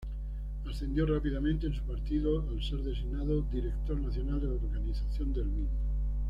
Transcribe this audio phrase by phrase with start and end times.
[0.67, 5.77] Ascendió rápidamente en su partido al ser designado Director Nacional de Organización del mismo.